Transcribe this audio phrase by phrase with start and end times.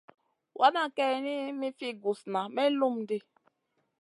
[0.59, 3.17] Wana kayni mi fi gusna may lum ɗi.